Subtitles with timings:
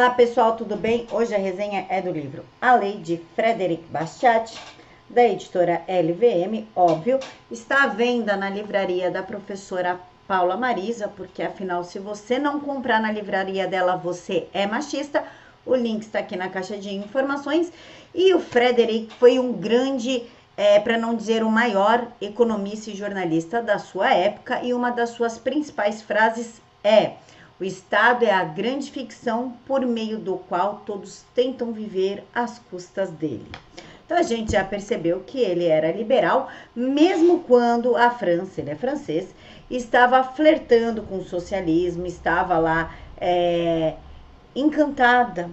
[0.00, 1.06] Olá pessoal, tudo bem?
[1.12, 4.58] Hoje a resenha é do livro A Lei de Frederic Bastiat,
[5.10, 7.20] da editora LVM, óbvio.
[7.50, 12.98] Está à venda na livraria da professora Paula Marisa, porque afinal, se você não comprar
[12.98, 15.22] na livraria dela, você é machista.
[15.66, 17.70] O link está aqui na caixa de informações.
[18.14, 20.22] E o Frederic foi um grande,
[20.56, 25.10] é, para não dizer o maior, economista e jornalista da sua época, e uma das
[25.10, 27.16] suas principais frases é
[27.60, 33.10] o Estado é a grande ficção por meio do qual todos tentam viver às custas
[33.10, 33.46] dele.
[34.06, 38.74] Então a gente já percebeu que ele era liberal, mesmo quando a França, ele é
[38.74, 39.34] francês,
[39.70, 43.94] estava flertando com o socialismo, estava lá é,
[44.56, 45.50] encantada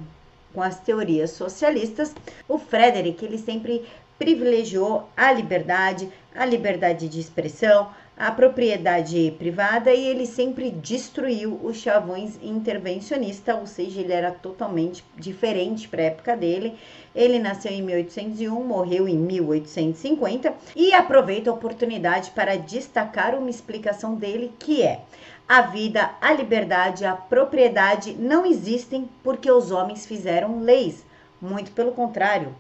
[0.54, 2.16] com as teorias socialistas.
[2.48, 3.86] O Frederick, ele sempre
[4.18, 11.78] privilegiou a liberdade, a liberdade de expressão, a propriedade privada e ele sempre destruiu os
[11.78, 16.74] chavões intervencionista, ou seja, ele era totalmente diferente para a época dele.
[17.14, 24.16] Ele nasceu em 1801, morreu em 1850 e aproveita a oportunidade para destacar uma explicação
[24.16, 25.02] dele que é:
[25.48, 31.06] a vida, a liberdade, a propriedade não existem porque os homens fizeram leis.
[31.40, 32.56] Muito pelo contrário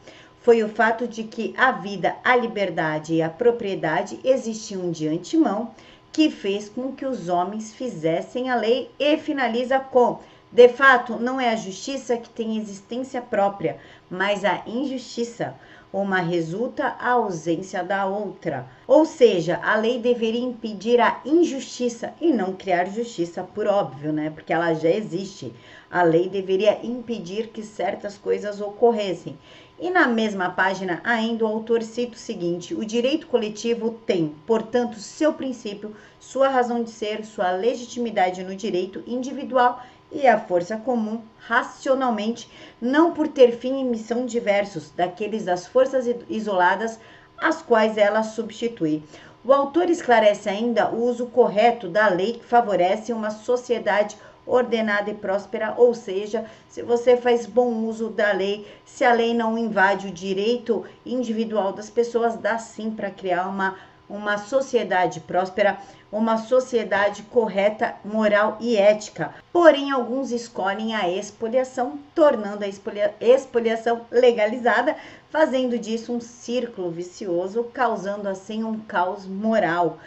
[0.47, 5.71] foi o fato de que a vida, a liberdade e a propriedade existiam de antemão,
[6.09, 10.19] que fez com que os homens fizessem a lei e finaliza com
[10.51, 13.77] de fato, não é a justiça que tem existência própria,
[14.09, 15.53] mas a injustiça.
[15.91, 18.67] Uma resulta a ausência da outra.
[18.85, 24.29] Ou seja, a lei deveria impedir a injustiça e não criar justiça, por óbvio, né?
[24.29, 25.53] Porque ela já existe.
[25.89, 29.37] A lei deveria impedir que certas coisas ocorressem.
[29.79, 34.99] E na mesma página, ainda o autor cita o seguinte: o direito coletivo tem, portanto,
[34.99, 41.21] seu princípio, sua razão de ser, sua legitimidade no direito individual e a força comum
[41.39, 42.49] racionalmente,
[42.81, 46.99] não por ter fim e missão diversos daqueles das forças isoladas
[47.37, 49.03] as quais ela substitui.
[49.43, 55.13] O autor esclarece ainda o uso correto da lei que favorece uma sociedade ordenada e
[55.13, 60.07] próspera, ou seja, se você faz bom uso da lei, se a lei não invade
[60.07, 63.77] o direito individual das pessoas, dá sim para criar uma,
[64.09, 65.77] uma sociedade próspera,
[66.11, 69.33] uma sociedade correta, moral e ética.
[69.51, 74.95] Porém, alguns escolhem a expoliação, tornando a expolia, expoliação legalizada,
[75.29, 79.97] fazendo disso um círculo vicioso, causando assim um caos moral.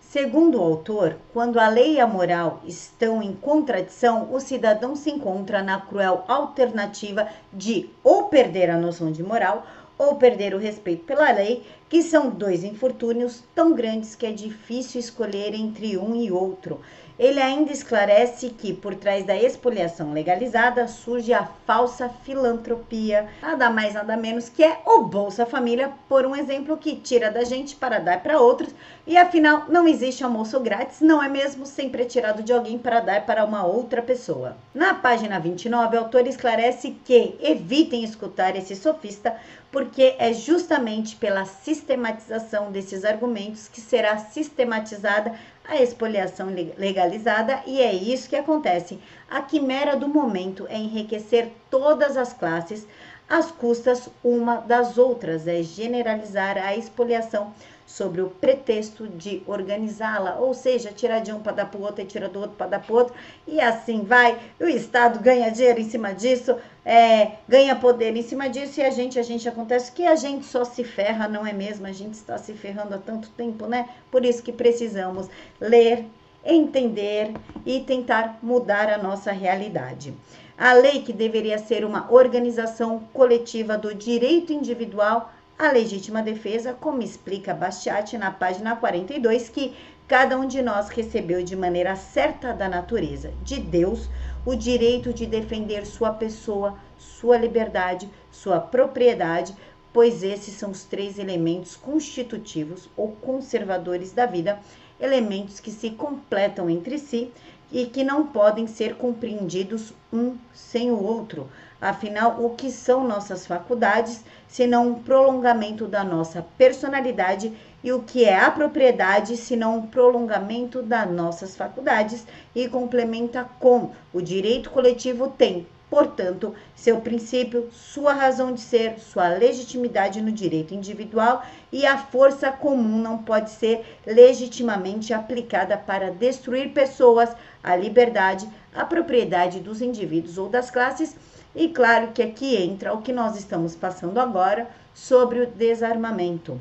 [0.00, 5.10] Segundo o autor, quando a lei e a moral estão em contradição, o cidadão se
[5.10, 9.66] encontra na cruel alternativa de ou perder a noção de moral
[9.98, 15.00] ou perder o respeito pela lei, que são dois infortúnios tão grandes que é difícil
[15.00, 16.80] escolher entre um e outro.
[17.16, 23.94] Ele ainda esclarece que por trás da expoliação legalizada surge a falsa filantropia, nada mais
[23.94, 28.00] nada menos que é o Bolsa Família, por um exemplo que tira da gente para
[28.00, 28.74] dar para outros,
[29.06, 32.98] e afinal não existe almoço grátis, não é mesmo sempre é tirado de alguém para
[32.98, 34.56] dar para uma outra pessoa.
[34.74, 39.36] Na página 29, o autor esclarece que evitem escutar esse sofista,
[39.70, 41.44] porque é justamente pela
[41.74, 45.34] sistematização desses argumentos que será sistematizada
[45.66, 46.48] a expoliação
[46.78, 48.98] legalizada e é isso que acontece.
[49.28, 52.86] A quimera do momento é enriquecer todas as classes
[53.28, 57.52] às custas uma das outras, é generalizar a expoliação
[57.86, 62.02] sobre o pretexto de organizá-la, ou seja, tirar de um para dar para o outro
[62.02, 63.14] e tirar do outro para dar para o outro,
[63.46, 64.38] e assim vai.
[64.60, 68.90] O Estado ganha dinheiro em cima disso, é, ganha poder em cima disso, e a
[68.90, 71.86] gente, a gente acontece que a gente só se ferra, não é mesmo?
[71.86, 73.88] A gente está se ferrando há tanto tempo, né?
[74.10, 75.28] Por isso que precisamos
[75.60, 76.04] ler,
[76.44, 77.32] entender
[77.64, 80.12] e tentar mudar a nossa realidade.
[80.58, 87.00] A lei que deveria ser uma organização coletiva do direito individual a legítima defesa, como
[87.00, 89.74] explica Bastiat na página 42, que
[90.06, 94.08] cada um de nós recebeu de maneira certa da natureza de Deus
[94.44, 99.54] o direito de defender sua pessoa, sua liberdade, sua propriedade,
[99.92, 104.58] pois esses são os três elementos constitutivos ou conservadores da vida,
[105.00, 107.30] elementos que se completam entre si
[107.70, 111.48] e que não podem ser compreendidos um sem o outro.
[111.80, 117.52] Afinal, o que são nossas faculdades, senão um prolongamento da nossa personalidade,
[117.82, 123.90] e o que é a propriedade, senão um prolongamento das nossas faculdades, e complementa com
[124.12, 130.74] o direito coletivo tem Portanto, seu princípio, sua razão de ser, sua legitimidade no direito
[130.74, 137.30] individual e a força comum não pode ser legitimamente aplicada para destruir pessoas,
[137.62, 141.14] a liberdade, a propriedade dos indivíduos ou das classes.
[141.54, 146.60] E claro que aqui entra o que nós estamos passando agora sobre o desarmamento.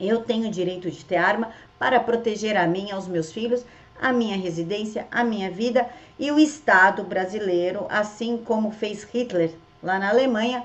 [0.00, 3.66] Eu tenho direito de ter arma para proteger a mim e aos meus filhos,
[4.00, 5.88] a minha residência, a minha vida
[6.18, 9.52] e o Estado brasileiro, assim como fez Hitler
[9.82, 10.64] lá na Alemanha,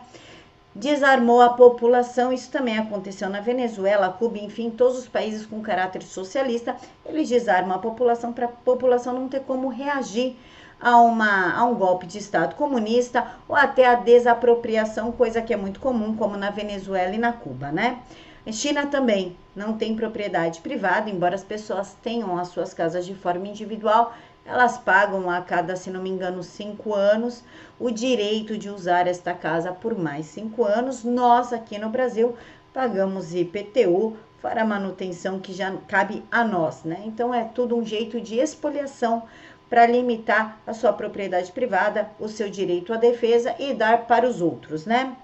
[0.74, 2.32] desarmou a população.
[2.32, 6.76] Isso também aconteceu na Venezuela, Cuba, enfim, todos os países com caráter socialista,
[7.06, 10.36] eles desarmam a população para a população não ter como reagir
[10.80, 15.58] a, uma, a um golpe de Estado comunista ou até a desapropriação, coisa que é
[15.58, 18.00] muito comum, como na Venezuela e na Cuba, né?
[18.50, 23.48] China também não tem propriedade privada, embora as pessoas tenham as suas casas de forma
[23.48, 27.44] individual, elas pagam a cada, se não me engano, cinco anos
[27.80, 31.04] o direito de usar esta casa por mais cinco anos.
[31.04, 32.36] Nós aqui no Brasil
[32.74, 37.04] pagamos IPTU para manutenção que já cabe a nós, né?
[37.06, 39.24] Então é tudo um jeito de expoliação
[39.70, 44.42] para limitar a sua propriedade privada, o seu direito à defesa e dar para os
[44.42, 45.16] outros, né?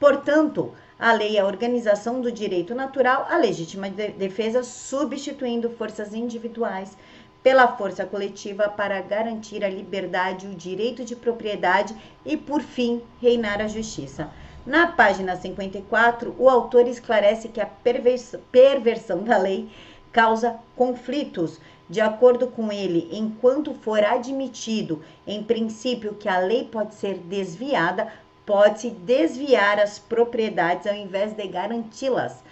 [0.00, 0.72] Portanto,
[1.02, 6.96] a lei a organização do direito natural à legítima defesa, substituindo forças individuais
[7.42, 11.92] pela força coletiva para garantir a liberdade, o direito de propriedade
[12.24, 14.30] e, por fim, reinar a justiça.
[14.64, 19.68] Na página 54, o autor esclarece que a perversão da lei
[20.12, 21.60] causa conflitos.
[21.90, 28.06] De acordo com ele, enquanto for admitido, em princípio, que a lei pode ser desviada,
[28.44, 32.42] pode-se desviar as propriedades ao invés de garanti-las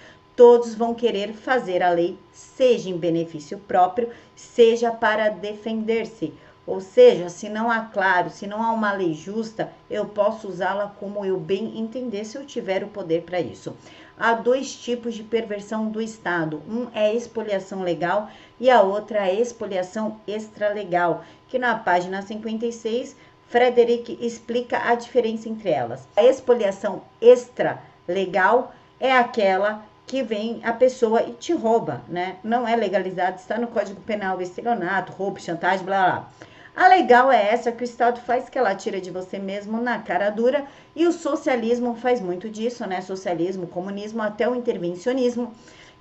[0.41, 6.33] todos vão querer fazer a lei, seja em benefício próprio, seja para defender-se.
[6.67, 10.95] Ou seja, se não há claro, se não há uma lei justa, eu posso usá-la
[10.99, 13.77] como eu bem entender se eu tiver o poder para isso.
[14.19, 16.63] Há dois tipos de perversão do Estado.
[16.67, 22.23] Um é a expoliação legal e a outra é a expoliação extralegal, que na página
[22.23, 23.15] 56
[23.51, 26.07] Frederick explica a diferença entre elas.
[26.17, 32.37] A expoliação extralegal é aquela que vem a pessoa e te rouba, né?
[32.45, 36.29] Não é legalizado, está no Código Penal estelionato, roubo, chantagem, blá blá.
[36.77, 39.99] A legal é essa que o Estado faz, que ela tira de você mesmo na
[39.99, 40.65] cara dura,
[40.95, 43.01] e o socialismo faz muito disso, né?
[43.01, 45.53] Socialismo, comunismo, até o intervencionismo,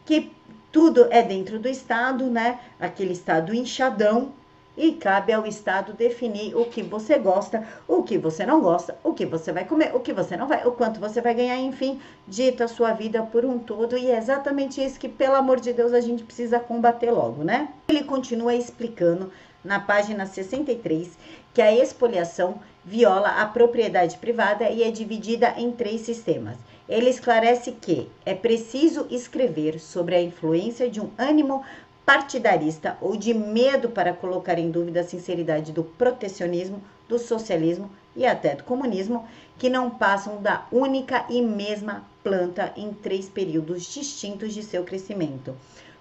[0.06, 0.32] que
[0.72, 2.60] tudo é dentro do Estado, né?
[2.80, 4.34] Aquele Estado inchadão,
[4.80, 9.14] e cabe ao Estado definir o que você gosta, o que você não gosta, o
[9.14, 12.00] que você vai comer, o que você não vai, o quanto você vai ganhar, enfim,
[12.26, 13.98] dita a sua vida por um todo.
[13.98, 17.68] E é exatamente isso que, pelo amor de Deus, a gente precisa combater logo, né?
[17.90, 19.30] Ele continua explicando
[19.62, 21.18] na página 63
[21.54, 26.58] que a expoliação viola a propriedade privada e é dividida em três sistemas.
[26.88, 31.64] Ele esclarece que é preciso escrever sobre a influência de um ânimo
[32.10, 38.26] partidarista ou de medo para colocar em dúvida a sinceridade do protecionismo, do socialismo e
[38.26, 39.28] até do comunismo,
[39.60, 45.56] que não passam da única e mesma planta em três períodos distintos de seu crescimento.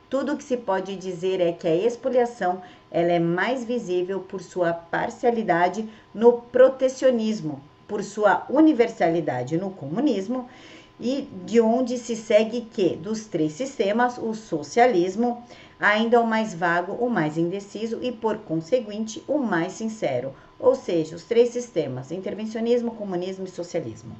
[0.08, 4.40] Tudo o que se pode dizer é que a expoliação ela é mais visível por
[4.40, 10.48] sua parcialidade no protecionismo, por sua universalidade no comunismo
[11.00, 15.42] e de onde se segue que dos três sistemas o socialismo
[15.78, 21.14] ainda o mais vago, o mais indeciso e, por conseguinte, o mais sincero, ou seja,
[21.14, 24.16] os três sistemas: intervencionismo, comunismo e socialismo.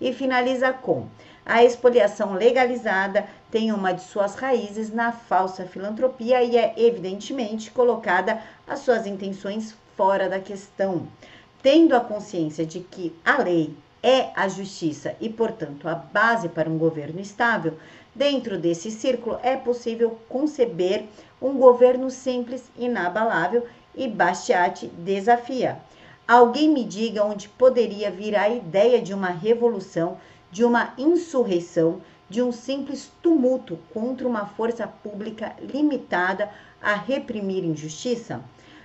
[0.00, 1.08] E finaliza com:
[1.44, 8.40] a expoliação legalizada tem uma de suas raízes na falsa filantropia e é evidentemente colocada
[8.68, 11.08] as suas intenções fora da questão.
[11.62, 16.68] Tendo a consciência de que a lei é a justiça e, portanto, a base para
[16.68, 17.76] um governo estável,
[18.14, 21.04] Dentro desse círculo é possível conceber
[21.40, 25.78] um governo simples, inabalável e Bastiat desafia.
[26.26, 30.18] Alguém me diga onde poderia vir a ideia de uma revolução,
[30.50, 36.50] de uma insurreição, de um simples tumulto contra uma força pública limitada
[36.82, 38.42] a reprimir injustiça?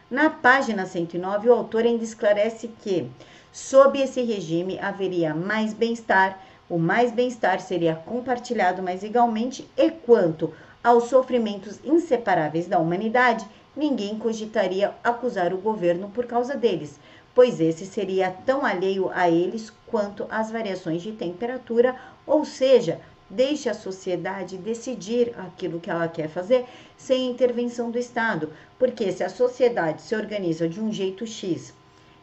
[0.09, 3.09] Na página 109, o autor ainda esclarece que,
[3.51, 10.53] sob esse regime, haveria mais bem-estar, o mais bem-estar seria compartilhado mais igualmente e quanto
[10.83, 16.99] aos sofrimentos inseparáveis da humanidade, ninguém cogitaria acusar o governo por causa deles,
[17.33, 21.95] pois esse seria tão alheio a eles quanto às variações de temperatura,
[22.27, 26.65] ou seja, deixe a sociedade decidir aquilo que ela quer fazer
[26.97, 31.73] sem intervenção do Estado, porque se a sociedade se organiza de um jeito X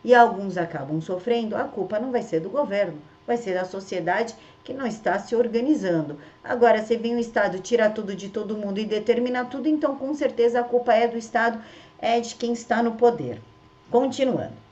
[0.05, 4.35] e alguns acabam sofrendo, a culpa não vai ser do governo, vai ser a sociedade
[4.65, 6.19] que não está se organizando.
[6.43, 10.15] Agora, se vem o Estado tirar tudo de todo mundo e determinar tudo, então com
[10.15, 11.63] certeza a culpa é do Estado,
[11.99, 13.41] é de quem está no poder.
[13.91, 14.63] Continuando.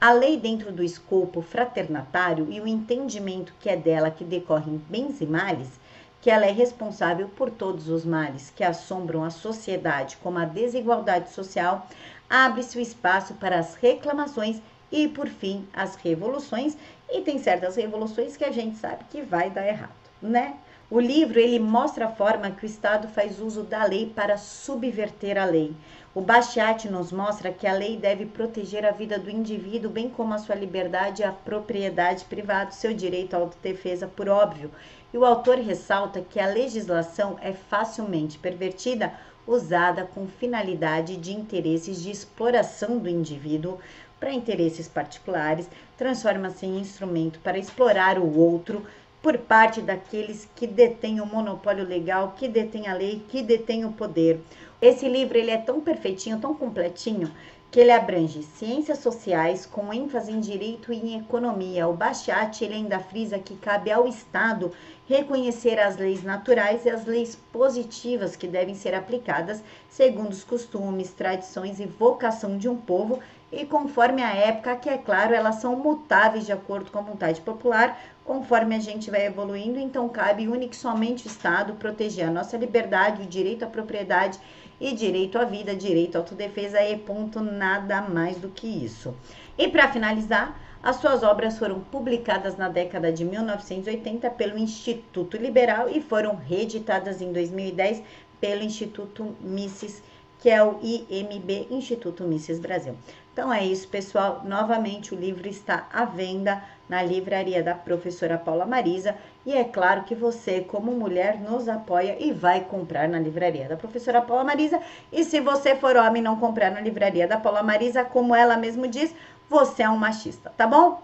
[0.00, 5.20] A lei dentro do escopo fraternatário e o entendimento que é dela que decorrem bens
[5.20, 5.78] e males,
[6.22, 11.30] que ela é responsável por todos os males que assombram a sociedade, como a desigualdade
[11.30, 11.86] social,
[12.30, 16.78] abre-se o espaço para as reclamações e, por fim, as revoluções.
[17.10, 19.92] E tem certas revoluções que a gente sabe que vai dar errado,
[20.22, 20.56] né?
[20.90, 25.38] O livro ele mostra a forma que o Estado faz uso da lei para subverter
[25.38, 25.72] a lei.
[26.12, 30.34] O Bastiat nos mostra que a lei deve proteger a vida do indivíduo, bem como
[30.34, 34.68] a sua liberdade e a propriedade privada, seu direito à autodefesa, por óbvio.
[35.14, 39.12] E o autor ressalta que a legislação é facilmente pervertida,
[39.46, 43.78] usada com finalidade de interesses de exploração do indivíduo
[44.18, 48.84] para interesses particulares, transforma-se em instrumento para explorar o outro,
[49.22, 53.92] por parte daqueles que detêm o monopólio legal, que detêm a lei, que detêm o
[53.92, 54.40] poder.
[54.80, 57.30] Esse livro ele é tão perfeitinho, tão completinho,
[57.70, 61.86] que ele abrange ciências sociais com ênfase em direito e em economia.
[61.86, 64.72] O Bachat ele ainda frisa que cabe ao Estado
[65.10, 71.12] reconhecer as leis naturais e as leis positivas que devem ser aplicadas segundo os costumes,
[71.12, 73.18] tradições e vocação de um povo
[73.50, 77.40] e conforme a época, que é claro, elas são mutáveis de acordo com a vontade
[77.40, 82.56] popular, conforme a gente vai evoluindo, então cabe único somente o Estado proteger a nossa
[82.56, 84.38] liberdade, o direito à propriedade
[84.80, 89.12] e direito à vida, direito à autodefesa e ponto, nada mais do que isso.
[89.58, 95.90] E para finalizar, as suas obras foram publicadas na década de 1980 pelo Instituto Liberal
[95.90, 98.02] e foram reeditadas em 2010
[98.40, 100.02] pelo Instituto Mises,
[100.38, 102.94] que é o IMB, Instituto Mises Brasil.
[103.32, 104.42] Então é isso, pessoal.
[104.44, 109.14] Novamente, o livro está à venda na livraria da professora Paula Marisa.
[109.44, 113.76] E é claro que você, como mulher, nos apoia e vai comprar na livraria da
[113.76, 114.80] professora Paula Marisa.
[115.12, 118.56] E se você for homem e não comprar na livraria da Paula Marisa, como ela
[118.56, 119.14] mesmo diz,
[119.50, 121.02] você é um machista, tá bom?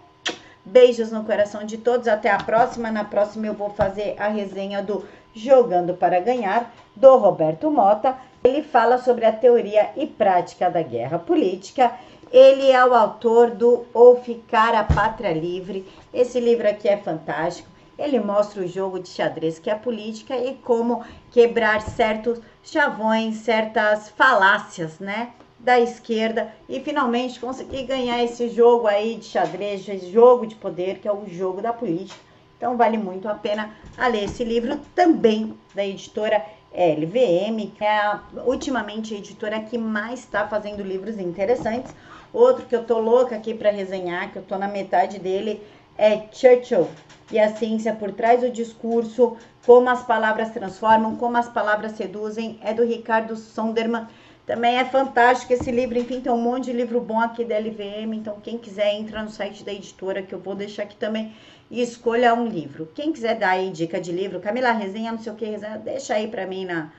[0.65, 2.09] Beijos no coração de todos.
[2.09, 2.91] Até a próxima.
[2.91, 8.17] Na próxima eu vou fazer a resenha do Jogando para Ganhar, do Roberto Mota.
[8.43, 11.93] Ele fala sobre a teoria e prática da guerra política
[12.33, 15.87] ele é o autor do Ou Ficar a Pátria Livre.
[16.12, 17.69] Esse livro aqui é fantástico.
[17.99, 23.37] Ele mostra o jogo de xadrez que é a política e como quebrar certos chavões,
[23.37, 25.31] certas falácias, né?
[25.67, 31.01] Da esquerda e finalmente conseguir ganhar esse jogo aí de xadrez, esse jogo de poder,
[31.01, 32.21] que é o jogo da política.
[32.57, 36.41] Então vale muito a pena a ler esse livro também da editora
[36.73, 41.93] LVM, que é a, ultimamente a editora que mais está fazendo livros interessantes.
[42.33, 45.61] Outro que eu tô louca aqui para resenhar, que eu tô na metade dele,
[45.99, 46.87] é Churchill
[47.33, 52.61] e a ciência por trás do discurso, como as palavras transformam, como as palavras seduzem,
[52.63, 54.07] é do Ricardo Sonderman.
[54.47, 58.15] Também é fantástico esse livro, enfim, tem um monte de livro bom aqui da LVM,
[58.15, 61.35] então quem quiser entra no site da editora que eu vou deixar aqui também
[61.69, 62.88] e escolha um livro.
[62.95, 66.15] Quem quiser dar aí dica de livro, Camila resenha, não sei o que, resenha, deixa
[66.15, 66.93] aí para mim na,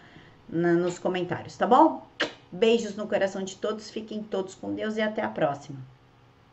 [0.50, 2.06] na, nos comentários, tá bom?
[2.51, 5.80] Beijos no coração de todos, fiquem todos com Deus e até a próxima.